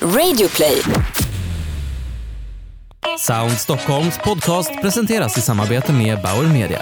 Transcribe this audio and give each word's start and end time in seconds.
Radioplay. 0.00 0.82
Sound 3.18 3.52
Stockholms 3.52 4.18
podcast 4.18 4.82
presenteras 4.82 5.38
i 5.38 5.40
samarbete 5.40 5.92
med 5.92 6.22
Bauer 6.22 6.52
Media. 6.52 6.80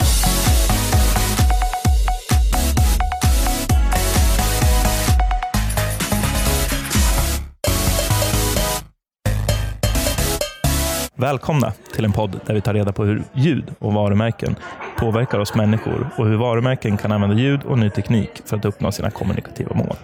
Välkomna 11.17 11.73
till 11.93 12.05
en 12.05 12.13
podd 12.13 12.41
där 12.47 12.55
vi 12.55 12.61
tar 12.61 12.75
reda 12.75 12.93
på 12.93 13.05
hur 13.05 13.23
ljud 13.35 13.75
och 13.79 13.93
varumärken 13.93 14.57
påverkar 14.99 15.39
oss 15.39 15.55
människor 15.55 16.11
och 16.17 16.27
hur 16.27 16.37
varumärken 16.37 16.97
kan 16.97 17.13
använda 17.13 17.37
ljud 17.37 17.61
och 17.63 17.79
ny 17.79 17.91
teknik 17.91 18.31
för 18.45 18.57
att 18.57 18.65
uppnå 18.65 18.93
sina 18.93 19.11
kommunikativa 19.11 19.75
mål. 19.75 19.97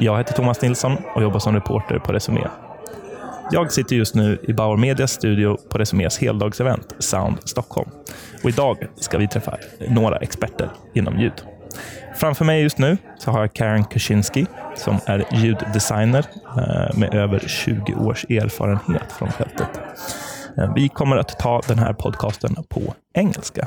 Jag 0.00 0.18
heter 0.18 0.32
Thomas 0.32 0.62
Nilsson 0.62 0.96
och 1.14 1.22
jobbar 1.22 1.38
som 1.38 1.54
reporter 1.54 1.98
på 1.98 2.12
Resumé. 2.12 2.46
Jag 3.50 3.72
sitter 3.72 3.96
just 3.96 4.14
nu 4.14 4.38
i 4.42 4.52
Bauer 4.52 4.76
Medias 4.76 5.12
studio 5.12 5.58
på 5.68 5.78
Resumés 5.78 6.18
heldagsevent 6.18 6.94
Sound 6.98 7.36
Stockholm. 7.44 7.90
Och 8.42 8.50
idag 8.50 8.86
ska 8.96 9.18
vi 9.18 9.28
träffa 9.28 9.56
några 9.88 10.16
experter 10.16 10.70
inom 10.94 11.18
ljud. 11.18 11.32
Framför 12.16 12.44
mig 12.44 12.62
just 12.62 12.78
nu 12.78 12.98
så 13.18 13.30
har 13.30 13.40
jag 13.40 13.52
Karen 13.52 13.84
Kaczynski 13.84 14.46
som 14.76 14.98
är 15.06 15.24
ljuddesigner 15.32 16.26
eh, 16.56 16.98
med 16.98 17.14
över 17.14 17.38
20 17.38 17.94
års 17.94 18.24
erfarenhet 18.24 19.12
från 19.12 19.32
fältet. 19.32 19.80
Eh, 20.56 20.74
vi 20.74 20.88
kommer 20.88 21.16
att 21.16 21.38
ta 21.38 21.62
den 21.68 21.78
här 21.78 21.92
podcasten 21.92 22.56
på 22.68 22.94
engelska. 23.14 23.66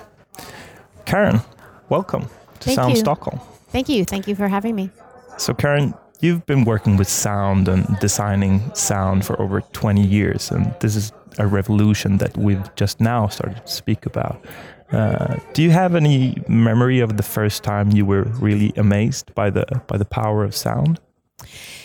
Karen, 1.06 1.40
welcome 1.88 2.26
to 2.26 2.64
Thank 2.64 2.76
Sound 2.76 2.94
you. 2.94 3.02
Stockholm. 3.02 3.40
Thank 3.72 3.90
you. 3.90 4.06
Thank 4.06 4.28
you 4.28 4.38
for 4.38 4.48
having 4.48 4.76
me. 4.76 4.90
So, 5.38 5.54
Karen, 5.54 5.94
you've 6.22 6.46
been 6.46 6.64
working 6.64 6.98
with 6.98 7.08
sound 7.10 7.68
and 7.68 7.86
designing 8.00 8.74
sound 8.76 9.26
for 9.26 9.40
over 9.42 9.62
20 9.62 10.06
years, 10.06 10.52
and 10.52 10.74
this 10.80 10.96
is 10.96 11.12
a 11.40 11.48
revolution 11.48 12.18
that 12.18 12.38
we've 12.38 12.74
just 12.76 13.00
now 13.00 13.28
started 13.28 13.66
to 13.66 13.72
speak 13.72 14.06
about. 14.06 14.44
Uh, 14.92 15.38
do 15.54 15.64
you 15.64 15.72
have 15.72 15.96
any 15.96 16.36
memory 16.48 17.00
of 17.00 17.16
the 17.18 17.24
first 17.24 17.64
time 17.64 17.92
you 17.92 18.06
were 18.06 18.24
really 18.42 18.74
amazed 18.76 19.34
by 19.36 19.50
the 19.50 19.66
by 19.88 19.98
the 19.98 20.06
power 20.06 20.44
of 20.44 20.54
sound? 20.54 21.00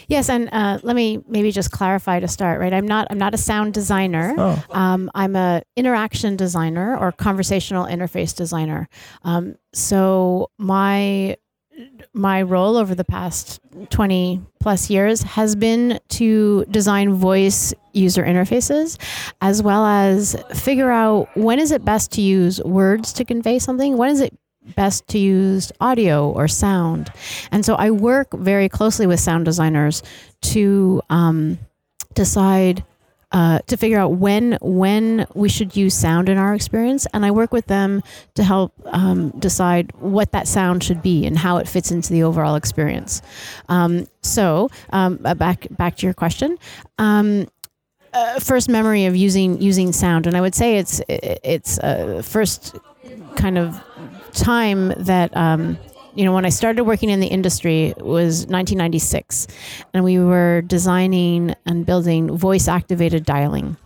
Yes, 0.09 0.29
and 0.29 0.49
uh, 0.53 0.79
let 0.83 0.95
me 0.97 1.23
maybe 1.29 1.51
just 1.51 1.71
clarify 1.71 2.21
to 2.21 2.29
start. 2.29 2.61
Right, 2.61 2.73
I'm 2.73 2.87
not 2.87 3.07
I'm 3.11 3.19
not 3.19 3.33
a 3.35 3.39
sound 3.39 3.75
designer. 3.75 4.35
Oh, 4.37 4.63
Um, 4.71 5.11
I'm 5.15 5.37
a 5.37 5.63
interaction 5.77 6.37
designer 6.37 6.97
or 6.99 7.13
conversational 7.13 7.87
interface 7.87 8.35
designer. 8.35 8.89
Um, 9.23 9.57
so 9.73 10.51
my 10.59 11.37
my 12.13 12.43
role 12.43 12.77
over 12.77 12.95
the 12.95 13.05
past 13.05 13.61
20 13.91 14.41
plus 14.61 14.89
years 14.89 15.23
has 15.23 15.55
been 15.55 16.01
to 16.09 16.65
design 16.71 17.13
voice 17.15 17.75
user 17.93 18.23
interfaces 18.23 18.99
as 19.41 19.63
well 19.63 19.85
as 19.85 20.37
figure 20.55 20.91
out 20.91 21.29
when 21.37 21.59
is 21.59 21.71
it 21.71 21.85
best 21.85 22.13
to 22.13 22.23
use 22.23 22.63
words 22.63 23.13
to 23.13 23.25
convey 23.25 23.59
something 23.59 23.97
when 23.97 24.11
is 24.11 24.21
it 24.21 24.37
best 24.75 25.07
to 25.09 25.19
use 25.19 25.71
audio 25.81 26.31
or 26.31 26.49
sound. 26.49 27.13
And 27.53 27.65
so 27.65 27.75
i 27.75 27.91
work 27.91 28.33
very 28.33 28.69
closely 28.69 29.07
with 29.07 29.21
sound 29.21 29.45
designers 29.45 30.03
to 30.43 31.03
um, 31.11 31.59
decide 32.15 32.85
uh, 33.37 33.59
to 33.67 33.77
figure 33.77 33.99
out 33.99 34.13
when 34.13 34.57
when 34.63 35.27
we 35.35 35.47
should 35.47 35.77
use 35.77 35.93
sound 35.93 36.31
in 36.31 36.39
our 36.39 36.55
experience, 36.55 37.07
and 37.13 37.23
I 37.23 37.31
work 37.31 37.53
with 37.53 37.67
them 37.67 38.03
to 38.35 38.43
help 38.43 38.73
um, 38.87 39.29
decide 39.39 39.93
what 40.01 40.33
that 40.33 40.49
sound 40.49 40.83
should 40.83 41.03
be 41.03 41.27
and 41.27 41.37
how 41.37 41.59
it 41.59 41.69
fits 41.69 41.91
into 41.91 42.15
the 42.15 42.23
overall 42.23 42.55
experience. 42.55 43.21
Um, 43.69 44.07
so 44.23 44.71
um, 44.89 45.21
uh, 45.23 45.35
back 45.35 45.67
back 45.71 45.99
to 45.99 46.07
your 46.07 46.15
question. 46.15 46.57
Um, 46.97 47.47
uh, 48.15 48.41
first 48.41 48.71
memory 48.71 49.05
of 49.05 49.15
using 49.15 49.61
using 49.61 49.93
sound, 49.93 50.27
and 50.27 50.35
I 50.35 50.41
would 50.41 50.55
say 50.55 50.79
it's 50.79 51.03
it's 51.09 51.79
uh, 51.81 52.23
first 52.25 52.75
kind 53.37 53.59
of 53.59 53.79
time 54.33 54.95
that 54.97 55.37
um, 55.37 55.77
you 56.17 56.25
know 56.25 56.33
when 56.33 56.45
I 56.45 56.49
started 56.49 56.85
working 56.85 57.11
in 57.11 57.21
the 57.21 57.27
industry 57.27 57.87
it 57.87 58.03
was 58.03 58.47
1996, 58.47 59.47
and 59.95 60.03
we 60.03 60.19
were 60.19 60.63
designing 60.63 61.55
and 61.67 61.87
building 61.87 62.37
voice 62.37 62.69
activated 62.69 63.25
dialing. 63.25 63.77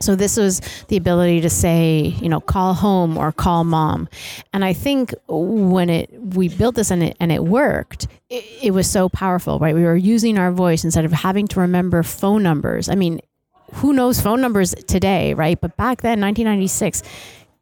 So 0.00 0.14
this 0.14 0.36
was 0.36 0.60
the 0.88 0.96
ability 0.96 1.40
to 1.40 1.50
say, 1.50 2.14
you 2.20 2.28
know, 2.28 2.40
call 2.40 2.74
home 2.74 3.16
or 3.16 3.32
call 3.32 3.64
mom. 3.64 4.08
And 4.52 4.64
I 4.64 4.72
think 4.72 5.14
when 5.28 5.88
it 5.88 6.10
we 6.12 6.48
built 6.48 6.74
this 6.74 6.90
and 6.90 7.02
it 7.02 7.16
and 7.20 7.32
it 7.32 7.44
worked, 7.44 8.06
it, 8.28 8.44
it 8.62 8.70
was 8.72 8.90
so 8.90 9.08
powerful, 9.08 9.58
right? 9.58 9.74
We 9.74 9.84
were 9.84 9.96
using 9.96 10.38
our 10.38 10.52
voice 10.52 10.84
instead 10.84 11.04
of 11.04 11.12
having 11.12 11.46
to 11.48 11.60
remember 11.60 12.02
phone 12.02 12.42
numbers. 12.42 12.88
I 12.88 12.94
mean, 12.94 13.20
who 13.74 13.92
knows 13.92 14.20
phone 14.20 14.40
numbers 14.40 14.74
today, 14.86 15.34
right? 15.34 15.60
But 15.60 15.76
back 15.76 16.02
then, 16.02 16.20
1996, 16.20 17.02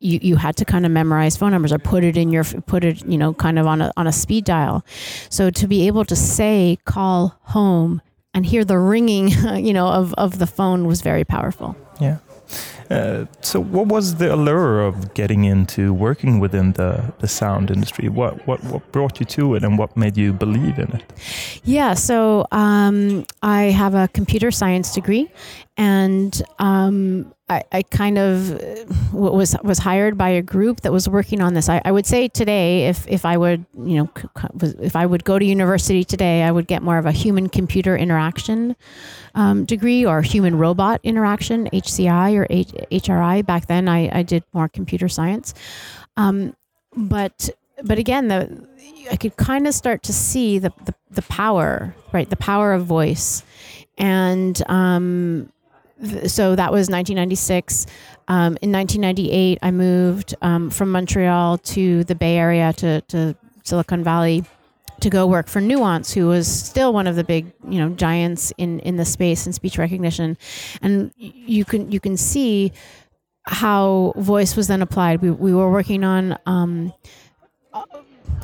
you, 0.04 0.18
you 0.22 0.36
had 0.36 0.56
to 0.56 0.64
kind 0.64 0.84
of 0.84 0.92
memorize 0.92 1.36
phone 1.36 1.52
numbers 1.52 1.72
or 1.72 1.78
put 1.78 2.04
it 2.04 2.16
in 2.16 2.30
your 2.30 2.44
put 2.44 2.84
it 2.84 3.04
you 3.06 3.16
know 3.16 3.32
kind 3.32 3.58
of 3.58 3.66
on 3.66 3.80
a 3.80 3.92
on 3.96 4.06
a 4.06 4.12
speed 4.12 4.44
dial. 4.44 4.84
So 5.30 5.50
to 5.50 5.66
be 5.66 5.86
able 5.86 6.04
to 6.04 6.16
say 6.16 6.78
call 6.84 7.38
home 7.42 8.02
and 8.34 8.44
hear 8.44 8.64
the 8.64 8.78
ringing, 8.78 9.28
you 9.64 9.72
know, 9.72 9.88
of 9.88 10.12
of 10.14 10.38
the 10.38 10.46
phone 10.46 10.86
was 10.86 11.00
very 11.00 11.24
powerful. 11.24 11.76
yeah. 12.00 12.18
Uh, 12.90 13.24
so, 13.40 13.60
what 13.60 13.86
was 13.86 14.16
the 14.16 14.32
allure 14.32 14.80
of 14.80 15.14
getting 15.14 15.44
into 15.44 15.94
working 15.94 16.38
within 16.38 16.72
the, 16.72 17.14
the 17.20 17.26
sound 17.26 17.70
industry? 17.70 18.10
What, 18.10 18.46
what 18.46 18.62
what 18.64 18.92
brought 18.92 19.18
you 19.20 19.26
to 19.26 19.54
it, 19.54 19.64
and 19.64 19.78
what 19.78 19.96
made 19.96 20.18
you 20.18 20.32
believe 20.34 20.78
in 20.78 20.92
it? 20.92 21.02
Yeah, 21.64 21.94
so 21.94 22.46
um, 22.52 23.24
I 23.42 23.64
have 23.64 23.94
a 23.94 24.08
computer 24.08 24.50
science 24.50 24.94
degree, 24.94 25.30
and 25.78 26.42
um, 26.58 27.32
I, 27.48 27.62
I 27.72 27.82
kind 27.82 28.16
of 28.16 28.52
uh, 28.52 28.84
was 29.12 29.54
was 29.62 29.78
hired 29.78 30.16
by 30.16 30.30
a 30.30 30.40
group 30.40 30.80
that 30.80 30.92
was 30.92 31.08
working 31.08 31.42
on 31.42 31.52
this. 31.52 31.68
I, 31.68 31.82
I 31.84 31.92
would 31.92 32.06
say 32.06 32.28
today, 32.28 32.86
if 32.88 33.06
if 33.06 33.26
I 33.26 33.36
would 33.36 33.66
you 33.76 33.98
know 33.98 34.10
if 34.80 34.96
I 34.96 35.04
would 35.04 35.24
go 35.24 35.38
to 35.38 35.44
university 35.44 36.04
today, 36.04 36.42
I 36.42 36.50
would 36.50 36.66
get 36.66 36.82
more 36.82 36.96
of 36.96 37.04
a 37.04 37.12
human 37.12 37.50
computer 37.50 37.96
interaction 37.96 38.76
um, 39.34 39.66
degree 39.66 40.06
or 40.06 40.22
human 40.22 40.56
robot 40.56 41.00
interaction 41.02 41.68
(HCI) 41.70 42.34
or 42.34 42.46
H- 42.48 42.72
HRI. 42.90 43.44
Back 43.44 43.66
then, 43.66 43.88
I, 43.88 44.20
I 44.20 44.22
did 44.22 44.42
more 44.54 44.68
computer 44.68 45.08
science, 45.08 45.52
um, 46.16 46.56
but 46.96 47.50
but 47.82 47.98
again, 47.98 48.28
the 48.28 48.66
I 49.10 49.16
could 49.16 49.36
kind 49.36 49.66
of 49.66 49.74
start 49.74 50.02
to 50.04 50.14
see 50.14 50.58
the, 50.58 50.72
the 50.86 50.94
the 51.10 51.22
power, 51.22 51.94
right? 52.10 52.28
The 52.28 52.36
power 52.36 52.72
of 52.72 52.86
voice, 52.86 53.42
and 53.98 54.62
um, 54.70 55.50
so 56.26 56.56
that 56.56 56.72
was 56.72 56.88
1996. 56.90 57.86
Um, 58.26 58.56
in 58.62 58.72
1998, 58.72 59.58
I 59.62 59.70
moved 59.70 60.34
um, 60.42 60.70
from 60.70 60.90
Montreal 60.90 61.58
to 61.58 62.04
the 62.04 62.14
Bay 62.14 62.36
Area 62.36 62.72
to, 62.74 63.00
to 63.02 63.36
Silicon 63.62 64.02
Valley 64.02 64.44
to 65.00 65.10
go 65.10 65.26
work 65.26 65.48
for 65.48 65.60
Nuance, 65.60 66.12
who 66.12 66.26
was 66.26 66.48
still 66.48 66.92
one 66.92 67.06
of 67.06 67.16
the 67.16 67.24
big, 67.24 67.52
you 67.68 67.78
know, 67.78 67.90
giants 67.90 68.52
in 68.58 68.80
in 68.80 68.96
the 68.96 69.04
space 69.04 69.44
and 69.46 69.54
speech 69.54 69.76
recognition. 69.76 70.36
And 70.82 71.12
you 71.16 71.64
can 71.64 71.90
you 71.90 72.00
can 72.00 72.16
see 72.16 72.72
how 73.44 74.14
voice 74.16 74.56
was 74.56 74.68
then 74.68 74.82
applied. 74.82 75.20
We 75.20 75.30
we 75.30 75.52
were 75.54 75.70
working 75.70 76.04
on. 76.04 76.38
Um, 76.46 76.92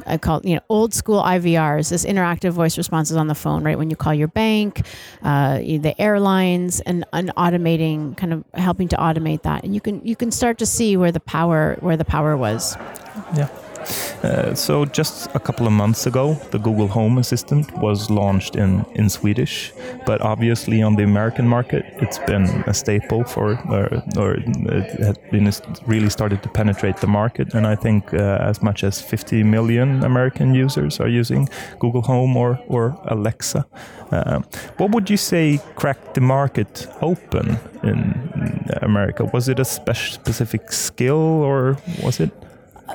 I 0.06 0.18
call 0.18 0.40
you 0.44 0.56
know, 0.56 0.60
old 0.68 0.94
school 0.94 1.22
IVRs, 1.22 1.90
this 1.90 2.04
interactive 2.04 2.50
voice 2.50 2.76
responses 2.76 3.16
on 3.16 3.26
the 3.26 3.34
phone, 3.34 3.62
right? 3.62 3.78
When 3.78 3.90
you 3.90 3.96
call 3.96 4.14
your 4.14 4.28
bank, 4.28 4.86
uh, 5.22 5.58
the 5.58 5.94
airlines, 5.98 6.80
and, 6.80 7.04
and 7.12 7.32
automating, 7.36 8.16
kind 8.16 8.32
of 8.32 8.44
helping 8.54 8.88
to 8.88 8.96
automate 8.96 9.42
that, 9.42 9.64
and 9.64 9.74
you 9.74 9.80
can 9.80 10.04
you 10.04 10.16
can 10.16 10.30
start 10.30 10.58
to 10.58 10.66
see 10.66 10.96
where 10.96 11.12
the 11.12 11.20
power 11.20 11.76
where 11.80 11.96
the 11.96 12.04
power 12.04 12.36
was. 12.36 12.76
Yeah. 13.36 13.48
Uh, 14.22 14.54
so 14.54 14.84
just 14.84 15.28
a 15.34 15.40
couple 15.40 15.66
of 15.66 15.72
months 15.72 16.06
ago, 16.06 16.34
the 16.50 16.58
Google 16.58 16.88
Home 16.88 17.18
Assistant 17.18 17.72
was 17.78 18.10
launched 18.10 18.56
in, 18.56 18.84
in 18.94 19.08
Swedish, 19.08 19.72
but 20.06 20.20
obviously 20.20 20.82
on 20.82 20.96
the 20.96 21.04
American 21.04 21.48
market, 21.48 21.84
it's 21.96 22.18
been 22.18 22.44
a 22.66 22.74
staple 22.74 23.24
for, 23.24 23.58
or, 23.70 24.02
or 24.16 24.34
it 24.34 24.90
had 25.00 25.18
been 25.30 25.50
really 25.86 26.10
started 26.10 26.42
to 26.42 26.48
penetrate 26.48 26.98
the 26.98 27.06
market. 27.06 27.54
And 27.54 27.66
I 27.66 27.76
think 27.76 28.12
uh, 28.12 28.38
as 28.40 28.62
much 28.62 28.84
as 28.84 29.00
50 29.00 29.42
million 29.44 30.04
American 30.04 30.54
users 30.54 31.00
are 31.00 31.08
using 31.08 31.48
Google 31.78 32.02
Home 32.02 32.36
or, 32.36 32.58
or 32.68 32.98
Alexa. 33.06 33.66
Uh, 34.10 34.40
what 34.76 34.90
would 34.90 35.08
you 35.08 35.16
say 35.16 35.60
cracked 35.76 36.14
the 36.14 36.20
market 36.20 36.86
open 37.00 37.58
in 37.82 38.68
America? 38.82 39.24
Was 39.32 39.48
it 39.48 39.58
a 39.58 39.64
spec- 39.64 39.96
specific 39.96 40.72
skill 40.72 41.16
or 41.16 41.78
was 42.02 42.20
it? 42.20 42.32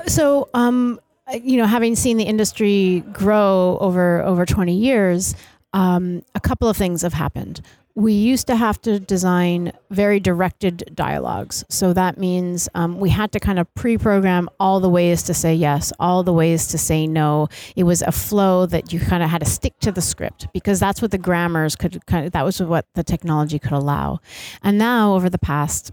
So, 0.06 0.48
um, 0.54 1.00
you 1.42 1.56
know, 1.56 1.66
having 1.66 1.96
seen 1.96 2.16
the 2.16 2.24
industry 2.24 3.02
grow 3.12 3.78
over 3.80 4.22
over 4.22 4.46
20 4.46 4.74
years, 4.74 5.34
um, 5.72 6.22
a 6.34 6.40
couple 6.40 6.68
of 6.68 6.76
things 6.76 7.02
have 7.02 7.12
happened. 7.12 7.60
we 7.96 8.12
used 8.12 8.46
to 8.46 8.54
have 8.54 8.78
to 8.82 9.00
design 9.00 9.72
very 9.90 10.20
directed 10.20 10.84
dialogues. 10.94 11.64
So 11.70 11.94
that 11.94 12.18
means 12.18 12.68
um, 12.74 13.00
we 13.00 13.08
had 13.08 13.32
to 13.32 13.40
kind 13.40 13.58
of 13.58 13.74
pre 13.74 13.96
program 13.96 14.50
all 14.60 14.80
the 14.80 14.90
ways 14.90 15.22
to 15.24 15.34
say 15.34 15.54
yes, 15.54 15.94
all 15.98 16.22
the 16.22 16.32
ways 16.32 16.68
to 16.68 16.78
say 16.78 17.06
no. 17.06 17.48
It 17.74 17.84
was 17.84 18.02
a 18.02 18.12
flow 18.12 18.66
that 18.66 18.92
you 18.92 19.00
kind 19.00 19.22
of 19.22 19.30
had 19.30 19.40
to 19.40 19.46
stick 19.50 19.78
to 19.80 19.90
the 19.90 20.02
script 20.02 20.46
because 20.52 20.78
that's 20.78 21.00
what 21.00 21.10
the 21.10 21.18
grammars 21.18 21.74
could 21.74 22.04
kind 22.04 22.26
of, 22.26 22.32
that 22.32 22.44
was 22.44 22.60
what 22.60 22.84
the 22.94 23.02
technology 23.02 23.58
could 23.58 23.72
allow. 23.72 24.20
And 24.62 24.76
now, 24.76 25.14
over 25.14 25.30
the 25.30 25.38
past 25.38 25.90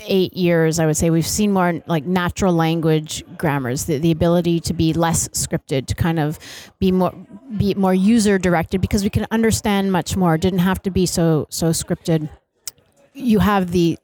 eight 0.00 0.34
years, 0.34 0.78
I 0.78 0.86
would 0.86 0.96
say 0.96 1.10
we've 1.10 1.26
seen 1.26 1.52
more 1.52 1.82
like 1.86 2.04
natural 2.04 2.52
language 2.54 3.24
grammars, 3.36 3.84
the, 3.84 3.98
the 3.98 4.10
ability 4.10 4.60
to 4.60 4.74
be 4.74 4.92
less 4.92 5.28
scripted, 5.28 5.86
to 5.86 5.94
kind 5.94 6.18
of 6.18 6.38
be 6.78 6.92
more 6.92 7.14
be 7.56 7.74
more 7.74 7.94
user 7.94 8.38
directed 8.38 8.80
because 8.80 9.04
we 9.04 9.10
can 9.10 9.26
understand 9.30 9.92
much 9.92 10.16
more. 10.16 10.36
Didn't 10.38 10.60
have 10.60 10.82
to 10.82 10.90
be 10.90 11.06
so 11.06 11.46
so 11.50 11.70
scripted. 11.70 12.28
You 13.12 13.38
have 13.38 13.70
the 13.70 13.98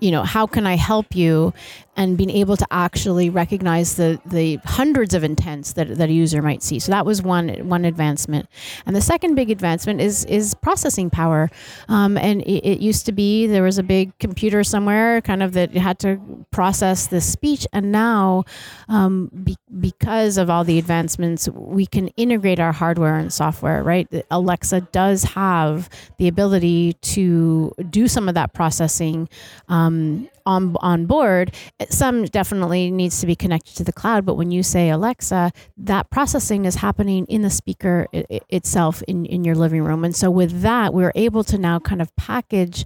you 0.00 0.10
know 0.10 0.22
how 0.22 0.46
can 0.46 0.66
i 0.66 0.76
help 0.76 1.14
you? 1.14 1.52
And 1.98 2.18
being 2.18 2.28
able 2.28 2.58
to 2.58 2.66
actually 2.70 3.30
recognize 3.30 3.96
the 3.96 4.20
the 4.26 4.56
hundreds 4.66 5.14
of 5.14 5.24
intents 5.24 5.72
that, 5.72 5.96
that 5.96 6.10
a 6.10 6.12
user 6.12 6.42
might 6.42 6.62
see. 6.62 6.78
So 6.78 6.92
that 6.92 7.06
was 7.06 7.22
one 7.22 7.48
one 7.66 7.86
advancement. 7.86 8.50
And 8.84 8.94
the 8.94 9.00
second 9.00 9.34
big 9.34 9.50
advancement 9.50 10.02
is 10.02 10.26
is 10.26 10.52
processing 10.52 11.08
power. 11.08 11.48
Um, 11.88 12.18
and 12.18 12.42
it, 12.42 12.60
it, 12.72 12.80
used 12.80 13.06
to 13.06 13.12
be 13.12 13.46
there 13.46 13.62
was 13.62 13.78
a 13.78 13.82
big 13.82 14.06
computer 14.18 14.62
somewhere 14.62 15.22
kind 15.22 15.42
of 15.42 15.54
that 15.54 15.72
had 15.72 15.98
to 16.00 16.20
process 16.50 17.06
the 17.06 17.22
speech. 17.22 17.66
And 17.72 17.90
now 17.90 18.44
um, 18.88 19.30
be, 19.42 19.56
because 19.80 20.36
of 20.36 20.50
all 20.50 20.64
the 20.64 20.78
advancements 20.78 21.48
we 21.48 21.86
can 21.86 22.08
integrate 22.08 22.60
our 22.60 22.72
hardware 22.72 23.16
and 23.16 23.32
software 23.32 23.82
right? 23.82 24.06
Alexa 24.30 24.82
does 24.92 25.24
have 25.24 25.88
the 26.18 26.28
ability 26.28 26.92
to 27.16 27.72
do 27.88 28.06
some 28.06 28.28
of 28.28 28.34
that 28.34 28.52
processing 28.52 29.30
um, 29.68 29.85
Um, 29.86 30.28
on 30.46 30.76
on 30.80 31.06
board. 31.06 31.52
Some 31.90 32.24
definitely 32.26 32.90
needs 32.90 33.20
to 33.20 33.26
be 33.26 33.34
connected 33.34 33.76
to 33.76 33.84
the 33.84 33.92
cloud, 33.92 34.24
but 34.24 34.34
when 34.34 34.50
you 34.52 34.62
say 34.62 34.90
Alexa, 34.90 35.50
that 35.76 36.08
processing 36.10 36.64
is 36.64 36.76
happening 36.76 37.26
in 37.26 37.42
the 37.42 37.50
speaker 37.50 38.06
I- 38.14 38.40
itself 38.48 39.02
in 39.08 39.26
in 39.26 39.44
your 39.44 39.56
living 39.56 39.82
room. 39.82 40.04
And 40.04 40.14
so 40.14 40.30
with 40.30 40.62
that, 40.62 40.94
we're 40.94 41.12
able 41.14 41.42
to 41.44 41.58
now 41.58 41.80
kind 41.80 42.00
of 42.00 42.14
package 42.16 42.84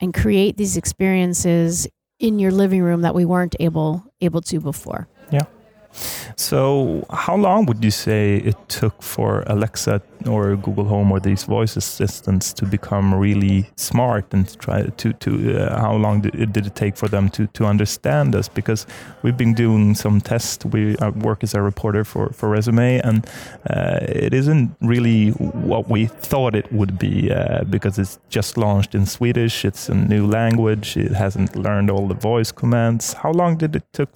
and 0.00 0.14
create 0.14 0.56
these 0.56 0.76
experiences 0.76 1.88
in 2.18 2.38
your 2.38 2.52
living 2.52 2.82
room 2.82 3.02
that 3.02 3.14
we 3.14 3.24
weren't 3.24 3.56
able 3.58 4.04
able 4.20 4.40
to 4.42 4.60
before. 4.60 5.08
So, 6.36 7.04
how 7.10 7.36
long 7.36 7.66
would 7.66 7.84
you 7.84 7.90
say 7.90 8.36
it 8.36 8.56
took 8.68 9.02
for 9.02 9.42
Alexa 9.46 10.00
or 10.26 10.56
Google 10.56 10.84
Home 10.84 11.12
or 11.12 11.20
these 11.20 11.44
voice 11.44 11.76
assistants 11.76 12.52
to 12.54 12.66
become 12.66 13.14
really 13.14 13.68
smart 13.76 14.32
and 14.32 14.58
try 14.58 14.82
to 14.84 15.12
to 15.12 15.30
uh, 15.58 15.80
how 15.80 15.96
long 15.96 16.20
did 16.22 16.34
it, 16.34 16.52
did 16.52 16.66
it 16.66 16.74
take 16.74 16.96
for 16.96 17.08
them 17.08 17.28
to 17.30 17.46
to 17.48 17.66
understand 17.66 18.34
us? 18.34 18.48
Because 18.48 18.86
we've 19.22 19.36
been 19.36 19.54
doing 19.54 19.94
some 19.94 20.20
tests. 20.20 20.64
We 20.64 20.96
work 21.16 21.42
as 21.42 21.54
a 21.54 21.62
reporter 21.62 22.04
for 22.04 22.30
for 22.30 22.48
Resumé, 22.48 23.00
and 23.04 23.26
uh, 23.68 23.98
it 24.00 24.34
isn't 24.34 24.76
really 24.80 25.30
what 25.30 25.88
we 25.88 26.06
thought 26.06 26.54
it 26.54 26.72
would 26.72 26.98
be 26.98 27.30
uh, 27.32 27.64
because 27.64 27.98
it's 27.98 28.18
just 28.28 28.56
launched 28.56 28.94
in 28.94 29.06
Swedish. 29.06 29.64
It's 29.64 29.88
a 29.88 29.94
new 29.94 30.26
language. 30.26 30.96
It 30.96 31.12
hasn't 31.12 31.56
learned 31.56 31.90
all 31.90 32.06
the 32.06 32.14
voice 32.14 32.52
commands. 32.52 33.14
How 33.14 33.32
long 33.32 33.56
did 33.56 33.76
it 33.76 33.84
took 33.92 34.10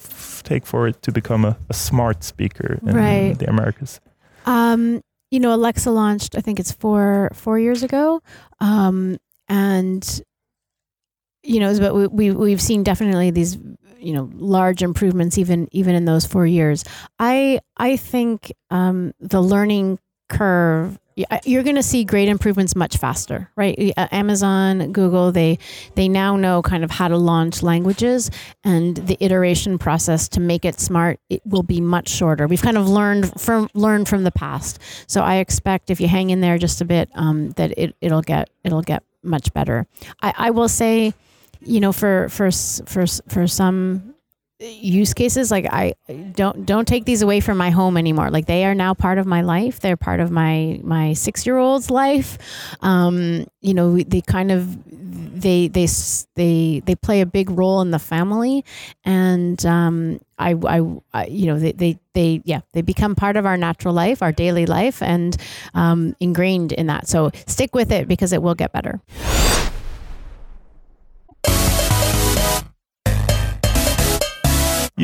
take 0.44 0.66
for 0.66 0.86
it 0.88 1.02
to 1.02 1.12
become 1.12 1.44
a, 1.44 1.56
a 1.69 1.75
smart 1.75 2.25
speaker 2.25 2.78
in 2.87 2.94
Right. 2.94 3.38
the 3.38 3.49
Americas? 3.49 4.00
Um, 4.46 5.00
you 5.31 5.40
know, 5.40 5.55
Alexa 5.55 5.90
launched, 5.90 6.37
I 6.37 6.40
think 6.40 6.61
it's 6.61 6.72
four 6.72 7.31
four 7.34 7.58
years 7.58 7.82
ago, 7.82 8.20
um, 8.61 9.19
and 9.49 10.22
you 11.43 11.61
know, 11.61 11.78
but 11.78 11.94
we, 11.94 12.06
we 12.06 12.31
we've 12.32 12.62
seen 12.62 12.82
definitely 12.82 13.31
these 13.31 13.58
you 13.99 14.12
know 14.12 14.31
large 14.34 14.82
improvements 14.82 15.38
even 15.38 15.69
even 15.72 15.94
in 15.94 16.05
those 16.05 16.26
four 16.26 16.46
years. 16.46 16.84
I 17.19 17.61
I 17.76 17.96
think 17.96 18.52
um, 18.70 19.12
the 19.20 19.40
learning 19.43 19.99
curve. 20.28 20.99
You're 21.44 21.62
going 21.62 21.76
to 21.76 21.82
see 21.82 22.05
great 22.05 22.28
improvements 22.28 22.75
much 22.75 22.96
faster, 22.96 23.49
right? 23.55 23.93
Uh, 23.96 24.08
Amazon, 24.11 24.90
Google, 24.90 25.31
they 25.31 25.58
they 25.94 26.08
now 26.08 26.37
know 26.37 26.61
kind 26.62 26.82
of 26.82 26.90
how 26.90 27.06
to 27.06 27.16
launch 27.16 27.62
languages, 27.62 28.31
and 28.64 28.96
the 28.96 29.16
iteration 29.20 29.78
process 29.78 30.28
to 30.31 30.40
make 30.40 30.64
it 30.64 30.81
smart 30.81 31.20
it 31.31 31.40
will 31.44 31.62
be 31.62 31.81
much 31.81 32.08
shorter. 32.08 32.49
We've 32.49 32.62
kind 32.62 32.76
of 32.76 32.88
learned 32.88 33.40
from 33.40 33.69
learned 33.75 34.08
from 34.08 34.25
the 34.25 34.32
past, 34.32 34.81
so 35.06 35.22
I 35.22 35.37
expect 35.37 35.90
if 35.90 36.00
you 36.00 36.08
hang 36.08 36.31
in 36.31 36.40
there 36.40 36.58
just 36.58 36.81
a 36.81 36.84
bit, 36.84 37.08
um, 37.14 37.50
that 37.52 37.72
it 37.76 37.94
it'll 38.00 38.22
get 38.22 38.50
it'll 38.64 38.82
get 38.82 39.05
much 39.22 39.52
better. 39.52 39.87
I, 40.20 40.34
I 40.37 40.50
will 40.50 40.69
say, 40.69 41.14
you 41.60 41.78
know, 41.78 41.93
for 41.93 42.28
for 42.28 42.50
for 42.50 43.06
for 43.28 43.46
some 43.46 44.13
use 44.60 45.14
cases 45.14 45.50
like 45.50 45.66
i 45.66 45.94
don't 46.34 46.64
don't 46.64 46.86
take 46.86 47.04
these 47.04 47.22
away 47.22 47.40
from 47.40 47.58
my 47.58 47.70
home 47.70 47.96
anymore. 47.96 48.30
Like 48.30 48.46
they 48.46 48.64
are 48.64 48.74
now 48.74 48.94
part 48.94 49.18
of 49.18 49.26
my 49.26 49.42
life. 49.42 49.80
They're 49.80 49.96
part 49.96 50.20
of 50.20 50.30
my 50.30 50.80
my 50.82 51.12
six 51.14 51.46
year 51.46 51.58
old's 51.58 51.90
life. 51.90 52.38
Um 52.80 53.46
you 53.60 53.74
know 53.74 53.98
they 53.98 54.20
kind 54.20 54.50
of 54.50 54.76
they 55.40 55.68
they 55.68 55.86
they 56.34 56.82
they 56.84 56.94
play 56.94 57.20
a 57.20 57.26
big 57.26 57.50
role 57.50 57.80
in 57.80 57.90
the 57.90 57.98
family. 57.98 58.64
And 59.04 59.64
um 59.66 60.20
I, 60.38 60.54
I, 60.66 60.80
I 61.12 61.26
you 61.26 61.46
know 61.46 61.58
they, 61.58 61.72
they 61.72 61.98
they 62.14 62.42
yeah 62.44 62.60
they 62.72 62.82
become 62.82 63.14
part 63.14 63.36
of 63.36 63.46
our 63.46 63.56
natural 63.56 63.94
life 63.94 64.22
our 64.22 64.32
daily 64.32 64.66
life 64.66 65.02
and 65.02 65.36
um 65.74 66.16
ingrained 66.20 66.72
in 66.72 66.86
that. 66.86 67.08
So 67.08 67.30
stick 67.46 67.74
with 67.74 67.92
it 67.92 68.08
because 68.08 68.32
it 68.32 68.42
will 68.42 68.54
get 68.54 68.72
better 68.72 69.00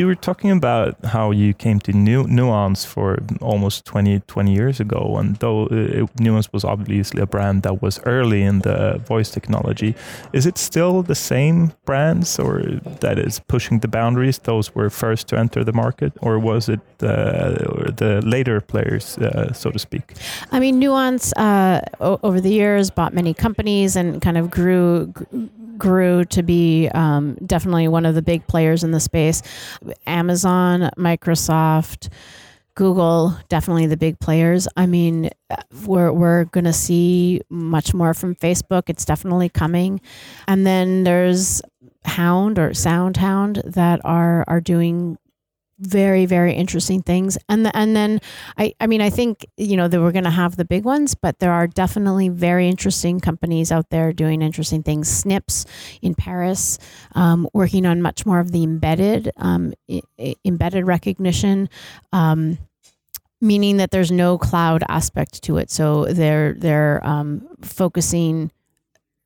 You 0.01 0.07
were 0.07 0.15
talking 0.15 0.51
about 0.51 0.97
how 1.05 1.31
you 1.31 1.53
came 1.53 1.79
to 1.81 1.93
Nu- 1.93 2.27
Nuance 2.27 2.87
for 2.87 3.19
almost 3.43 3.85
20, 3.85 4.21
20 4.21 4.51
years 4.51 4.81
ago, 4.81 5.19
and 5.19 5.37
though 5.37 5.67
uh, 5.67 6.07
Nuance 6.19 6.51
was 6.55 6.65
obviously 6.65 7.21
a 7.21 7.27
brand 7.27 7.65
that 7.65 7.83
was 7.83 8.01
early 8.07 8.41
in 8.41 8.61
the 8.61 8.99
voice 9.07 9.31
technology, 9.31 9.95
is 10.33 10.47
it 10.47 10.57
still 10.57 11.03
the 11.03 11.15
same 11.15 11.75
brands 11.85 12.39
or 12.39 12.63
that 13.01 13.19
is 13.19 13.41
pushing 13.41 13.81
the 13.81 13.89
boundaries? 13.89 14.39
Those 14.39 14.75
were 14.75 14.89
first 14.89 15.29
to 15.29 15.39
enter 15.39 15.65
the 15.65 15.75
market, 15.75 16.15
or 16.23 16.39
was 16.39 16.71
it 16.71 16.81
uh, 17.03 17.91
the 18.01 18.23
later 18.25 18.63
players, 18.63 19.19
uh, 19.19 19.53
so 19.53 19.71
to 19.71 19.79
speak? 19.79 20.15
I 20.51 20.61
mean, 20.61 20.79
Nuance 20.79 21.35
uh, 21.35 21.83
over 22.01 22.41
the 22.41 22.51
years 22.51 22.89
bought 22.91 23.13
many 23.13 23.35
companies 23.35 23.97
and 23.97 24.23
kind 24.23 24.39
of 24.39 24.51
grew 24.51 25.13
grew 25.81 26.25
to 26.27 26.43
be 26.45 26.89
um, 26.95 27.35
definitely 27.45 27.89
one 27.89 28.07
of 28.07 28.15
the 28.15 28.23
big 28.23 28.47
players 28.47 28.85
in 28.85 28.93
the 28.93 29.01
space. 29.01 29.43
Amazon, 30.07 30.91
Microsoft, 30.97 32.09
Google, 32.75 33.37
definitely 33.49 33.87
the 33.87 33.97
big 33.97 34.19
players. 34.21 34.67
I 34.77 34.87
mean, 34.87 35.31
we're 35.85 36.13
we're 36.13 36.45
gonna 36.47 36.73
see 36.73 37.43
much 37.51 37.93
more 37.93 38.15
from 38.15 38.35
Facebook. 38.35 38.85
It's 38.89 39.05
definitely 39.05 39.49
coming, 39.49 40.01
and 40.49 40.67
then 40.67 41.05
there's 41.05 41.61
Hound 42.07 42.59
or 42.59 42.71
SoundHound 42.71 43.63
that 43.73 44.01
are 44.05 44.45
are 44.49 44.61
doing 44.61 45.19
very 45.81 46.27
very 46.27 46.53
interesting 46.53 47.03
things 47.03 47.39
and 47.49 47.65
the, 47.67 47.77
and 47.77 47.97
then 47.97 48.21
I, 48.57 48.75
I 48.81 48.87
mean, 48.87 49.01
I 49.01 49.11
think 49.11 49.47
you 49.57 49.77
know 49.77 49.89
that 49.89 50.01
we're 50.01 50.13
going 50.13 50.25
to 50.25 50.31
have 50.31 50.57
the 50.57 50.65
big 50.65 50.85
ones, 50.85 51.15
but 51.15 51.39
there 51.39 51.53
are 51.53 51.67
definitely 51.67 52.29
very 52.29 52.69
interesting 52.69 53.21
companies 53.21 53.73
out 53.73 53.91
there 53.91 54.13
doing 54.13 54.43
interesting 54.43 54.83
things. 54.83 55.09
Snips 55.09 55.67
in 56.03 56.15
Paris, 56.15 56.79
um, 57.15 57.49
working 57.55 57.87
on 57.87 58.03
much 58.03 58.27
more 58.27 58.41
of 58.41 58.53
the 58.53 58.63
embedded 58.63 59.31
um, 59.37 59.73
I- 59.91 60.03
I- 60.19 60.37
embedded 60.45 60.87
recognition. 60.87 61.69
Um, 62.13 62.59
meaning 63.41 63.79
that 63.79 63.91
there's 63.91 64.13
no 64.13 64.37
cloud 64.37 64.85
aspect 64.91 65.43
to 65.43 65.57
it 65.57 65.71
so 65.71 66.05
they're 66.05 66.53
they're 66.53 67.01
um, 67.07 67.49
focusing 67.63 68.51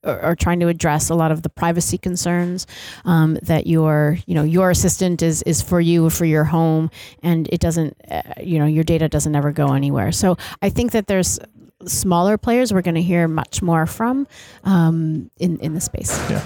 or 0.05 0.37
trying 0.37 0.61
to 0.61 0.69
address 0.69 1.11
a 1.11 1.15
lot 1.15 1.33
of 1.33 1.43
the 1.43 1.49
privacy 1.49 1.99
concerns 1.99 2.67
um, 3.05 3.39
that 3.43 3.67
your 3.67 4.19
you 4.27 4.35
know 4.35 4.43
your 4.43 4.71
assistant 4.71 5.23
is 5.23 5.43
is 5.43 5.63
for 5.63 5.81
you 5.81 6.11
for 6.11 6.25
your 6.25 6.45
home 6.45 6.91
and 7.23 7.49
it 7.53 7.61
doesn't 7.61 7.97
uh, 8.11 8.23
you 8.41 8.59
know 8.59 8.67
your 8.67 8.85
data 8.85 9.09
doesn't 9.09 9.35
ever 9.35 9.53
go 9.53 9.73
anywhere. 9.73 10.13
So 10.13 10.37
i 10.63 10.69
think 10.69 10.93
that 10.93 11.07
there's 11.07 11.39
smaller 11.87 12.37
players 12.39 12.73
we're 12.73 12.83
going 12.83 12.95
to 12.95 13.03
hear 13.03 13.29
much 13.29 13.63
more 13.63 13.87
from 13.87 14.27
um, 14.65 15.31
in 15.39 15.59
in 15.59 15.75
the 15.75 15.81
space 15.81 16.13
Yeah. 16.31 16.43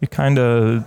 You 0.00 0.08
kind 0.08 0.38
of 0.38 0.84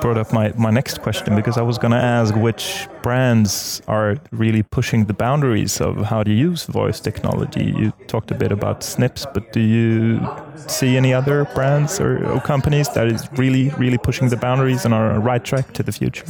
brought 0.00 0.18
up 0.18 0.32
my, 0.32 0.52
my 0.56 0.70
next 0.70 1.00
question 1.00 1.34
because 1.34 1.56
I 1.56 1.62
was 1.62 1.78
going 1.78 1.92
to 1.92 1.98
ask 1.98 2.34
which 2.34 2.86
brands 3.02 3.82
are 3.88 4.16
really 4.30 4.62
pushing 4.62 5.06
the 5.06 5.14
boundaries 5.14 5.80
of 5.80 5.96
how 6.04 6.22
to 6.22 6.32
use 6.32 6.64
voice 6.64 7.00
technology. 7.00 7.64
You 7.64 7.92
talked 8.06 8.30
a 8.30 8.34
bit 8.34 8.52
about 8.52 8.82
Snips, 8.82 9.26
but 9.32 9.52
do 9.52 9.60
you 9.60 10.20
see 10.56 10.96
any 10.96 11.14
other 11.14 11.46
brands 11.54 12.00
or, 12.00 12.24
or 12.26 12.40
companies 12.40 12.88
that 12.90 13.06
is 13.06 13.28
really, 13.32 13.70
really 13.70 13.98
pushing 13.98 14.28
the 14.28 14.36
boundaries 14.36 14.84
and 14.84 14.92
are 14.92 15.10
on 15.10 15.14
the 15.14 15.20
right 15.20 15.44
track 15.44 15.72
to 15.74 15.82
the 15.82 15.92
future? 15.92 16.24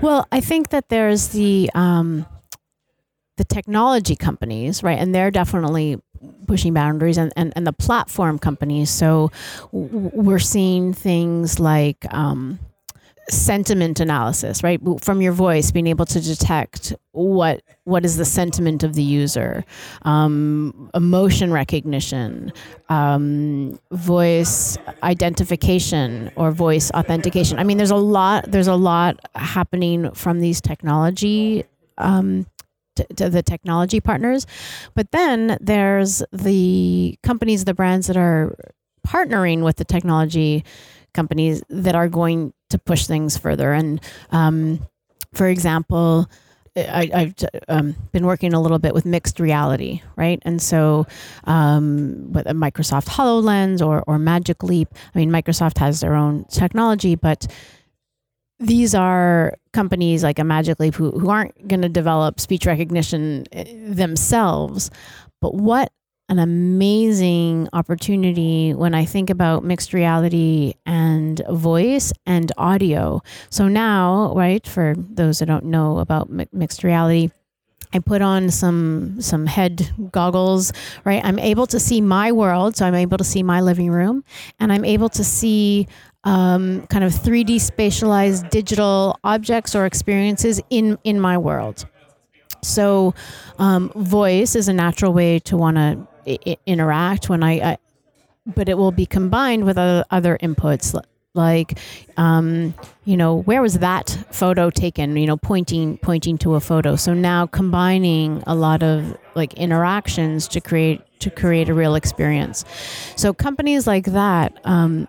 Well, 0.00 0.26
I 0.30 0.40
think 0.40 0.70
that 0.70 0.88
there's 0.88 1.28
the 1.28 1.70
um, 1.74 2.26
the 3.38 3.44
technology 3.44 4.14
companies, 4.14 4.82
right, 4.82 4.98
and 4.98 5.14
they're 5.14 5.30
definitely 5.30 5.98
pushing 6.46 6.74
boundaries 6.74 7.18
and, 7.18 7.32
and, 7.36 7.52
and 7.56 7.66
the 7.66 7.72
platform 7.72 8.38
companies. 8.38 8.90
So 8.90 9.30
we're 9.72 10.38
seeing 10.38 10.92
things 10.92 11.58
like 11.58 12.04
um, 12.12 12.58
sentiment 13.28 14.00
analysis, 14.00 14.62
right? 14.62 14.80
From 15.00 15.22
your 15.22 15.32
voice, 15.32 15.70
being 15.70 15.86
able 15.86 16.06
to 16.06 16.20
detect 16.20 16.94
what 17.12 17.62
what 17.84 18.04
is 18.04 18.16
the 18.16 18.24
sentiment 18.24 18.82
of 18.82 18.94
the 18.94 19.02
user, 19.02 19.64
um, 20.02 20.90
emotion 20.94 21.52
recognition, 21.52 22.52
um, 22.88 23.78
voice 23.90 24.76
identification, 25.02 26.30
or 26.36 26.50
voice 26.50 26.90
authentication. 26.92 27.58
I 27.58 27.64
mean, 27.64 27.76
there's 27.78 27.90
a 27.90 27.96
lot. 27.96 28.50
There's 28.50 28.68
a 28.68 28.76
lot 28.76 29.18
happening 29.34 30.10
from 30.12 30.40
these 30.40 30.60
technology. 30.60 31.64
Um, 31.98 32.46
to, 32.96 33.28
the 33.30 33.42
technology 33.42 34.00
partners, 34.00 34.46
but 34.94 35.10
then 35.12 35.58
there's 35.60 36.22
the 36.32 37.18
companies, 37.22 37.64
the 37.64 37.74
brands 37.74 38.06
that 38.06 38.16
are 38.16 38.56
partnering 39.06 39.62
with 39.64 39.76
the 39.76 39.84
technology 39.84 40.64
companies 41.14 41.62
that 41.68 41.94
are 41.94 42.08
going 42.08 42.52
to 42.70 42.78
push 42.78 43.06
things 43.06 43.36
further. 43.36 43.72
And 43.72 44.00
um, 44.30 44.86
for 45.34 45.48
example, 45.48 46.28
I, 46.74 47.10
have 47.12 47.34
um, 47.68 47.94
been 48.12 48.24
working 48.24 48.54
a 48.54 48.60
little 48.60 48.78
bit 48.78 48.94
with 48.94 49.04
mixed 49.04 49.38
reality, 49.38 50.00
right? 50.16 50.40
And 50.42 50.60
so, 50.60 51.06
um, 51.44 52.32
with 52.32 52.46
Microsoft 52.46 53.08
HoloLens 53.08 53.86
or, 53.86 54.02
or 54.06 54.18
Magic 54.18 54.62
Leap, 54.62 54.88
I 55.14 55.18
mean, 55.18 55.30
Microsoft 55.30 55.76
has 55.78 56.00
their 56.00 56.14
own 56.14 56.46
technology, 56.46 57.14
but 57.14 57.46
these 58.62 58.94
are 58.94 59.54
companies 59.72 60.22
like 60.22 60.38
a 60.38 60.44
Magic 60.44 60.78
Leap 60.80 60.94
who, 60.94 61.10
who 61.12 61.30
aren't 61.30 61.68
going 61.68 61.82
to 61.82 61.88
develop 61.88 62.40
speech 62.40 62.66
recognition 62.66 63.44
eh, 63.52 63.64
themselves. 63.88 64.90
But 65.40 65.54
what 65.54 65.92
an 66.28 66.38
amazing 66.38 67.68
opportunity 67.72 68.72
when 68.72 68.94
I 68.94 69.04
think 69.04 69.28
about 69.28 69.64
mixed 69.64 69.92
reality 69.92 70.74
and 70.86 71.42
voice 71.50 72.12
and 72.24 72.50
audio. 72.56 73.20
So 73.50 73.68
now, 73.68 74.32
right, 74.34 74.66
for 74.66 74.94
those 74.96 75.40
that 75.40 75.46
don't 75.46 75.66
know 75.66 75.98
about 75.98 76.30
mi- 76.30 76.46
mixed 76.52 76.84
reality, 76.84 77.30
I 77.94 77.98
put 77.98 78.22
on 78.22 78.50
some 78.50 79.20
some 79.20 79.46
head 79.46 79.90
goggles, 80.10 80.72
right? 81.04 81.22
I'm 81.24 81.38
able 81.38 81.66
to 81.68 81.78
see 81.78 82.00
my 82.00 82.32
world, 82.32 82.76
so 82.76 82.86
I'm 82.86 82.94
able 82.94 83.18
to 83.18 83.24
see 83.24 83.42
my 83.42 83.60
living 83.60 83.90
room, 83.90 84.24
and 84.60 84.72
I'm 84.72 84.84
able 84.84 85.08
to 85.10 85.24
see 85.24 85.88
um, 86.24 86.86
kind 86.86 87.04
of 87.04 87.12
3D 87.12 87.56
spatialized 87.56 88.50
digital 88.50 89.18
objects 89.24 89.74
or 89.74 89.86
experiences 89.86 90.60
in 90.70 90.98
in 91.04 91.20
my 91.20 91.36
world. 91.36 91.86
So, 92.62 93.14
um, 93.58 93.90
voice 93.96 94.54
is 94.54 94.68
a 94.68 94.72
natural 94.72 95.12
way 95.12 95.40
to 95.40 95.56
want 95.56 95.76
to 95.76 96.06
I- 96.46 96.56
interact 96.64 97.28
when 97.28 97.42
I, 97.42 97.72
I, 97.72 97.78
but 98.46 98.68
it 98.68 98.78
will 98.78 98.92
be 98.92 99.04
combined 99.04 99.64
with 99.64 99.76
other, 99.76 100.04
other 100.10 100.38
inputs 100.40 100.94
like 101.34 101.78
um, 102.16 102.74
you 103.04 103.16
know 103.16 103.36
where 103.42 103.62
was 103.62 103.78
that 103.78 104.16
photo 104.30 104.70
taken 104.70 105.16
you 105.16 105.26
know 105.26 105.36
pointing 105.36 105.98
pointing 105.98 106.36
to 106.38 106.54
a 106.54 106.60
photo 106.60 106.96
so 106.96 107.14
now 107.14 107.46
combining 107.46 108.42
a 108.46 108.54
lot 108.54 108.82
of 108.82 109.16
like 109.34 109.54
interactions 109.54 110.46
to 110.48 110.60
create 110.60 111.00
to 111.20 111.30
create 111.30 111.68
a 111.68 111.74
real 111.74 111.94
experience 111.94 112.64
so 113.16 113.32
companies 113.32 113.86
like 113.86 114.06
that 114.06 114.58
um, 114.64 115.08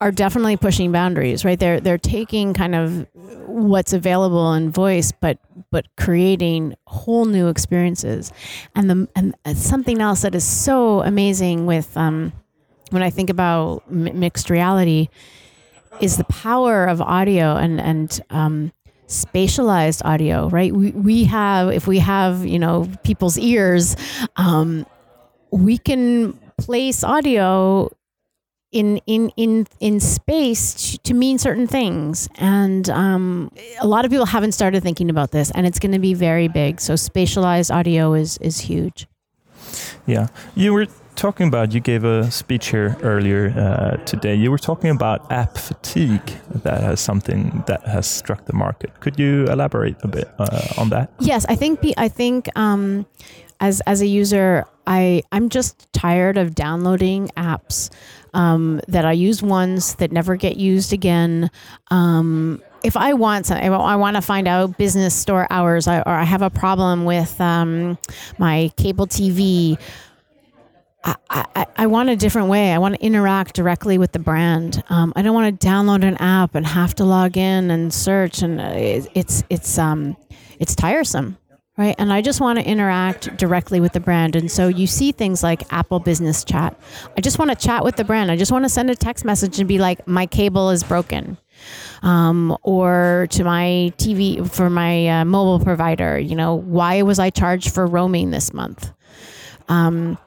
are 0.00 0.12
definitely 0.12 0.56
pushing 0.56 0.92
boundaries, 0.92 1.44
right? 1.44 1.58
They're 1.58 1.80
they're 1.80 1.98
taking 1.98 2.54
kind 2.54 2.74
of 2.74 3.06
what's 3.46 3.92
available 3.92 4.52
in 4.54 4.70
voice, 4.70 5.12
but 5.12 5.38
but 5.70 5.86
creating 5.96 6.76
whole 6.86 7.24
new 7.24 7.48
experiences. 7.48 8.32
And 8.76 8.88
the 8.88 9.08
and 9.16 9.34
something 9.58 10.00
else 10.00 10.22
that 10.22 10.34
is 10.34 10.44
so 10.44 11.02
amazing 11.02 11.66
with 11.66 11.96
um, 11.96 12.32
when 12.90 13.02
I 13.02 13.10
think 13.10 13.30
about 13.30 13.90
mixed 13.90 14.50
reality 14.50 15.08
is 16.00 16.16
the 16.16 16.24
power 16.24 16.86
of 16.86 17.00
audio 17.00 17.56
and 17.56 17.80
and 17.80 18.20
um, 18.30 18.72
spatialized 19.08 20.04
audio, 20.04 20.48
right? 20.48 20.72
We 20.72 20.92
we 20.92 21.24
have 21.24 21.72
if 21.72 21.86
we 21.86 21.98
have 21.98 22.46
you 22.46 22.58
know 22.58 22.88
people's 23.04 23.38
ears, 23.38 23.96
um, 24.36 24.86
we 25.50 25.78
can 25.78 26.38
place 26.58 27.02
audio 27.02 27.90
in 28.70 28.98
in 29.06 29.30
in 29.36 29.66
in 29.80 30.00
space 30.00 30.98
to 30.98 31.14
mean 31.14 31.38
certain 31.38 31.66
things. 31.66 32.28
And 32.36 32.88
um, 32.90 33.50
a 33.80 33.86
lot 33.86 34.04
of 34.04 34.10
people 34.10 34.26
haven't 34.26 34.52
started 34.52 34.82
thinking 34.82 35.10
about 35.10 35.30
this 35.30 35.50
and 35.52 35.66
it's 35.66 35.78
going 35.78 35.92
to 35.92 35.98
be 35.98 36.14
very 36.14 36.48
big. 36.48 36.80
So 36.80 36.94
spatialized 36.94 37.74
audio 37.74 38.14
is 38.14 38.38
is 38.38 38.60
huge. 38.60 39.06
Yeah. 40.06 40.28
You 40.54 40.72
were 40.72 40.86
talking 41.18 41.48
about 41.48 41.74
you 41.74 41.80
gave 41.80 42.04
a 42.04 42.30
speech 42.30 42.68
here 42.68 42.96
earlier 43.02 43.50
uh, 43.58 43.96
today 44.04 44.36
you 44.36 44.52
were 44.52 44.58
talking 44.58 44.88
about 44.88 45.30
app 45.32 45.58
fatigue 45.58 46.30
that 46.54 46.80
has 46.80 47.00
something 47.00 47.64
that 47.66 47.84
has 47.84 48.06
struck 48.06 48.44
the 48.44 48.52
market 48.52 48.90
could 49.00 49.18
you 49.18 49.44
elaborate 49.46 49.96
a 50.04 50.08
bit 50.08 50.30
uh, 50.38 50.68
on 50.78 50.90
that 50.90 51.10
yes 51.18 51.44
i 51.48 51.56
think 51.56 51.80
i 51.96 52.06
think 52.06 52.48
um, 52.56 53.04
as 53.58 53.80
as 53.80 54.00
a 54.00 54.06
user 54.06 54.64
i 54.86 55.20
i'm 55.32 55.48
just 55.48 55.92
tired 55.92 56.38
of 56.38 56.54
downloading 56.54 57.28
apps 57.36 57.90
um, 58.34 58.80
that 58.88 59.04
I 59.04 59.12
use 59.12 59.42
once 59.42 59.94
that 59.94 60.12
never 60.12 60.36
get 60.36 60.56
used 60.56 60.92
again. 60.92 61.50
Um, 61.90 62.62
if 62.84 62.96
I 62.96 63.14
want 63.14 63.50
I 63.50 63.96
want 63.96 64.16
to 64.16 64.22
find 64.22 64.46
out 64.46 64.78
business 64.78 65.14
store 65.14 65.46
hours, 65.50 65.88
or 65.88 66.06
I 66.06 66.22
have 66.22 66.42
a 66.42 66.50
problem 66.50 67.04
with 67.04 67.40
um, 67.40 67.98
my 68.38 68.70
cable 68.76 69.06
TV. 69.06 69.78
I, 71.30 71.66
I, 71.76 71.86
want 71.86 72.08
a 72.08 72.16
different 72.16 72.48
way. 72.48 72.72
I 72.72 72.78
want 72.78 72.94
to 72.94 73.00
interact 73.04 73.54
directly 73.54 73.98
with 73.98 74.12
the 74.12 74.18
brand. 74.18 74.82
Um, 74.90 75.12
I 75.16 75.22
don't 75.22 75.34
want 75.34 75.60
to 75.60 75.66
download 75.66 76.04
an 76.04 76.16
app 76.16 76.54
and 76.54 76.66
have 76.66 76.94
to 76.96 77.04
log 77.04 77.36
in 77.36 77.70
and 77.70 77.92
search, 77.92 78.42
and 78.42 78.60
uh, 78.60 78.72
it's 78.74 79.42
it's 79.48 79.78
um 79.78 80.16
it's 80.58 80.74
tiresome 80.74 81.38
right? 81.78 81.94
And 81.96 82.12
I 82.12 82.20
just 82.20 82.40
want 82.40 82.58
to 82.58 82.68
interact 82.68 83.36
directly 83.36 83.80
with 83.80 83.92
the 83.92 84.00
brand. 84.00 84.34
And 84.34 84.50
so 84.50 84.66
you 84.66 84.86
see 84.86 85.12
things 85.12 85.42
like 85.44 85.72
Apple 85.72 86.00
Business 86.00 86.44
Chat. 86.44 86.78
I 87.16 87.20
just 87.20 87.38
want 87.38 87.52
to 87.52 87.56
chat 87.56 87.84
with 87.84 87.94
the 87.96 88.04
brand. 88.04 88.32
I 88.32 88.36
just 88.36 88.50
want 88.50 88.64
to 88.64 88.68
send 88.68 88.90
a 88.90 88.96
text 88.96 89.24
message 89.24 89.60
and 89.60 89.68
be 89.68 89.78
like, 89.78 90.06
my 90.06 90.26
cable 90.26 90.70
is 90.70 90.82
broken. 90.82 91.38
Um, 92.02 92.56
or 92.62 93.28
to 93.30 93.44
my 93.44 93.92
TV 93.96 94.48
for 94.50 94.68
my 94.68 95.20
uh, 95.20 95.24
mobile 95.24 95.64
provider, 95.64 96.18
you 96.18 96.34
know, 96.34 96.54
why 96.54 97.02
was 97.02 97.20
I 97.20 97.30
charged 97.30 97.72
for 97.72 97.86
roaming 97.86 98.30
this 98.30 98.52
month? 98.52 98.92
Um, 99.68 100.18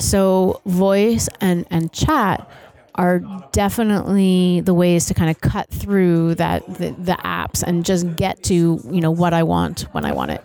so 0.00 0.60
voice 0.66 1.28
and, 1.40 1.66
and 1.70 1.92
chat 1.92 2.48
are 2.96 3.20
definitely 3.52 4.60
the 4.60 4.74
ways 4.74 5.06
to 5.06 5.14
kind 5.14 5.30
of 5.30 5.40
cut 5.40 5.68
through 5.70 6.34
that 6.34 6.66
the, 6.66 6.90
the, 6.98 7.16
apps 7.24 7.62
and 7.62 7.84
just 7.84 8.16
get 8.16 8.42
to 8.42 8.80
you 8.90 9.00
know 9.00 9.10
what 9.10 9.32
I 9.32 9.42
want 9.42 9.82
when 9.92 10.04
I 10.04 10.12
want 10.12 10.32
it. 10.32 10.44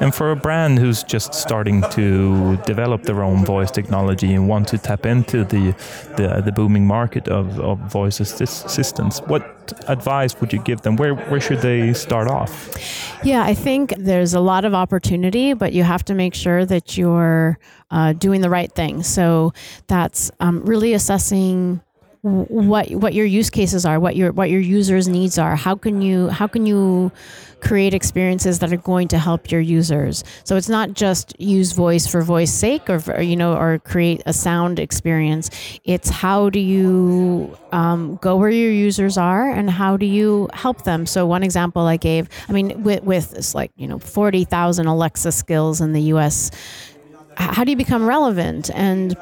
And 0.00 0.14
for 0.14 0.30
a 0.30 0.36
brand 0.36 0.78
who's 0.78 1.02
just 1.02 1.34
starting 1.34 1.82
to 1.90 2.56
develop 2.58 3.02
their 3.02 3.22
own 3.22 3.44
voice 3.44 3.70
technology 3.70 4.32
and 4.32 4.48
want 4.48 4.68
to 4.68 4.78
tap 4.78 5.06
into 5.06 5.44
the 5.44 5.72
the, 6.16 6.42
the 6.44 6.52
booming 6.52 6.86
market 6.86 7.28
of, 7.28 7.58
of 7.60 7.78
voice 7.78 8.20
assistants, 8.20 9.20
what 9.26 9.55
advice 9.88 10.38
would 10.40 10.52
you 10.52 10.60
give 10.62 10.82
them? 10.82 10.96
Where 10.96 11.14
where 11.14 11.40
should 11.40 11.60
they 11.60 11.92
start 11.92 12.28
off? 12.28 12.70
Yeah, 13.24 13.42
I 13.42 13.54
think 13.54 13.94
there's 13.98 14.34
a 14.34 14.40
lot 14.40 14.64
of 14.64 14.74
opportunity, 14.74 15.54
but 15.54 15.72
you 15.72 15.82
have 15.82 16.04
to 16.04 16.14
make 16.14 16.34
sure 16.34 16.64
that 16.66 16.96
you're 16.96 17.58
uh, 17.90 18.12
doing 18.12 18.40
the 18.40 18.50
right 18.50 18.72
thing. 18.72 19.02
So 19.02 19.52
that's 19.86 20.30
um, 20.40 20.64
really 20.64 20.92
assessing 20.92 21.80
what 22.26 22.90
what 22.90 23.14
your 23.14 23.24
use 23.24 23.50
cases 23.50 23.86
are, 23.86 24.00
what 24.00 24.16
your 24.16 24.32
what 24.32 24.50
your 24.50 24.60
users' 24.60 25.06
needs 25.06 25.38
are. 25.38 25.54
How 25.54 25.76
can 25.76 26.02
you 26.02 26.28
how 26.28 26.48
can 26.48 26.66
you 26.66 27.12
create 27.60 27.94
experiences 27.94 28.58
that 28.58 28.72
are 28.72 28.76
going 28.76 29.06
to 29.08 29.18
help 29.18 29.50
your 29.50 29.60
users? 29.60 30.24
So 30.42 30.56
it's 30.56 30.68
not 30.68 30.92
just 30.92 31.38
use 31.40 31.72
voice 31.72 32.06
for 32.06 32.22
voice 32.22 32.52
sake, 32.52 32.90
or 32.90 32.98
for, 32.98 33.20
you 33.20 33.36
know, 33.36 33.56
or 33.56 33.78
create 33.78 34.22
a 34.26 34.32
sound 34.32 34.80
experience. 34.80 35.50
It's 35.84 36.10
how 36.10 36.50
do 36.50 36.58
you 36.58 37.56
um, 37.70 38.18
go 38.20 38.36
where 38.36 38.50
your 38.50 38.72
users 38.72 39.16
are, 39.16 39.48
and 39.48 39.70
how 39.70 39.96
do 39.96 40.06
you 40.06 40.48
help 40.52 40.82
them? 40.82 41.06
So 41.06 41.26
one 41.26 41.44
example 41.44 41.82
I 41.82 41.96
gave, 41.96 42.28
I 42.48 42.52
mean, 42.52 42.82
with 42.82 43.04
with 43.04 43.54
like 43.54 43.70
you 43.76 43.86
know 43.86 44.00
forty 44.00 44.44
thousand 44.44 44.86
Alexa 44.88 45.30
skills 45.30 45.80
in 45.80 45.92
the 45.92 46.02
U.S 46.02 46.50
how 47.38 47.64
do 47.64 47.70
you 47.70 47.76
become 47.76 48.06
relevant? 48.06 48.70
And 48.72 49.14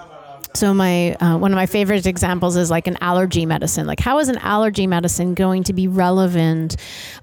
so 0.54 0.72
my 0.72 1.14
uh, 1.14 1.36
one 1.36 1.52
of 1.52 1.56
my 1.56 1.66
favorite 1.66 2.06
examples 2.06 2.56
is 2.56 2.70
like 2.70 2.86
an 2.86 2.96
allergy 3.00 3.44
medicine. 3.44 3.86
Like 3.86 4.00
how 4.00 4.18
is 4.18 4.28
an 4.28 4.38
allergy 4.38 4.86
medicine 4.86 5.34
going 5.34 5.64
to 5.64 5.72
be 5.72 5.88
relevant 5.88 6.76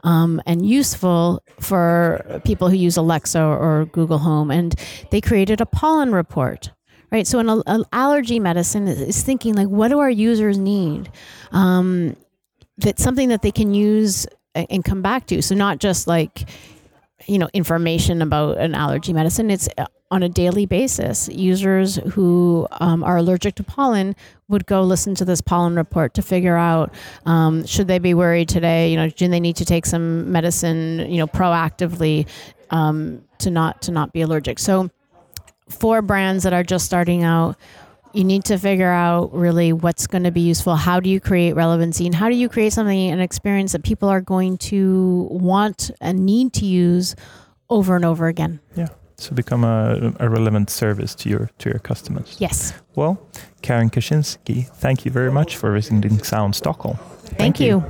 um, 0.03 0.41
and 0.45 0.65
useful 0.65 1.41
for 1.59 2.41
people 2.43 2.69
who 2.69 2.75
use 2.75 2.97
Alexa 2.97 3.41
or 3.41 3.85
Google 3.91 4.17
Home? 4.17 4.51
And 4.51 4.75
they 5.11 5.21
created 5.21 5.61
a 5.61 5.65
pollen 5.65 6.11
report. 6.11 6.71
Right, 7.11 7.27
so 7.27 7.39
an, 7.39 7.83
allergy 7.91 8.39
medicine 8.39 8.87
is 8.87 9.21
thinking 9.21 9.53
like, 9.53 9.67
what 9.67 9.89
do 9.89 9.99
our 9.99 10.09
users 10.09 10.57
need? 10.57 11.11
Um, 11.51 12.15
that's 12.77 13.03
something 13.03 13.27
that 13.29 13.41
they 13.41 13.51
can 13.51 13.73
use 13.73 14.25
and 14.55 14.85
come 14.85 15.01
back 15.01 15.27
to. 15.27 15.41
So 15.41 15.53
not 15.53 15.79
just 15.79 16.07
like, 16.07 16.49
you 17.27 17.37
know, 17.37 17.49
information 17.53 18.21
about 18.21 18.59
an 18.59 18.73
allergy 18.73 19.11
medicine. 19.11 19.51
It's 19.51 19.67
on 20.11 20.21
a 20.21 20.29
daily 20.29 20.65
basis. 20.65 21.27
Users 21.29 21.95
who 22.13 22.67
um, 22.79 23.03
are 23.03 23.17
allergic 23.17 23.55
to 23.55 23.63
pollen 23.63 24.15
would 24.49 24.65
go 24.65 24.83
listen 24.83 25.15
to 25.15 25.25
this 25.25 25.41
pollen 25.41 25.75
report 25.75 26.13
to 26.15 26.21
figure 26.21 26.57
out 26.57 26.93
um, 27.25 27.65
should 27.65 27.87
they 27.87 27.97
be 27.97 28.13
worried 28.13 28.49
today. 28.49 28.91
You 28.91 28.97
know, 28.97 29.09
do 29.09 29.27
they 29.27 29.39
need 29.39 29.55
to 29.55 29.65
take 29.65 29.85
some 29.85 30.31
medicine? 30.31 31.09
You 31.09 31.17
know, 31.17 31.27
proactively 31.27 32.27
um, 32.69 33.23
to 33.39 33.49
not 33.49 33.81
to 33.83 33.91
not 33.91 34.13
be 34.13 34.21
allergic. 34.21 34.59
So, 34.59 34.89
for 35.69 36.01
brands 36.01 36.43
that 36.43 36.53
are 36.53 36.63
just 36.63 36.85
starting 36.85 37.23
out. 37.23 37.57
You 38.13 38.25
need 38.25 38.43
to 38.43 38.57
figure 38.57 38.91
out 38.91 39.33
really 39.33 39.71
what's 39.71 40.05
going 40.05 40.25
to 40.25 40.31
be 40.31 40.41
useful. 40.41 40.75
How 40.75 40.99
do 40.99 41.09
you 41.09 41.21
create 41.21 41.55
relevancy, 41.55 42.05
and 42.05 42.13
how 42.13 42.27
do 42.27 42.35
you 42.35 42.49
create 42.49 42.73
something, 42.73 43.09
an 43.09 43.21
experience 43.21 43.71
that 43.71 43.83
people 43.83 44.09
are 44.09 44.19
going 44.19 44.57
to 44.57 45.29
want 45.31 45.91
and 46.01 46.25
need 46.25 46.51
to 46.55 46.65
use 46.65 47.15
over 47.71 47.95
and 47.95 48.05
over 48.05 48.27
again. 48.27 48.59
Yeah. 48.75 48.89
So 49.21 49.35
become 49.35 49.63
a, 49.63 50.13
a 50.19 50.27
relevant 50.29 50.71
service 50.71 51.13
to 51.15 51.29
your 51.29 51.49
to 51.59 51.69
your 51.69 51.79
customers. 51.79 52.37
Yes. 52.39 52.73
Well, 52.95 53.17
Karen 53.61 53.89
Kaushansky, 53.89 54.67
thank 54.67 55.05
you 55.05 55.11
very 55.11 55.31
much 55.31 55.57
for 55.57 55.71
visiting 55.73 56.23
Sound 56.23 56.55
Stockholm. 56.55 56.97
Thank, 57.37 57.59
you. 57.59 57.83